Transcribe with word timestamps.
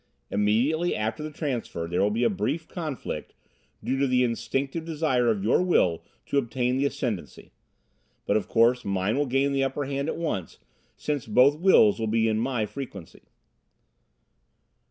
Immediately 0.31 0.95
after 0.95 1.21
the 1.21 1.29
transfer 1.29 1.87
there 1.87 2.01
will 2.01 2.09
be 2.09 2.23
a 2.23 2.29
brief 2.31 2.67
conflict, 2.67 3.35
due 3.83 3.99
to 3.99 4.07
the 4.07 4.23
instinctive 4.23 4.83
desire 4.83 5.29
of 5.29 5.43
your 5.43 5.61
will 5.61 6.01
to 6.25 6.39
obtain 6.39 6.75
the 6.77 6.87
ascendancy. 6.87 7.51
But 8.25 8.35
of 8.35 8.47
course 8.47 8.83
mine 8.83 9.15
will 9.15 9.27
gain 9.27 9.51
the 9.53 9.63
upper 9.63 9.85
hand 9.85 10.09
at 10.09 10.17
once, 10.17 10.57
since 10.97 11.27
both 11.27 11.59
wills 11.59 11.99
will 11.99 12.07
be 12.07 12.27
in 12.27 12.39
my 12.39 12.65
frequency." 12.65 13.21